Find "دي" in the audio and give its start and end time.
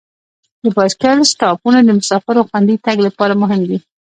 3.69-3.77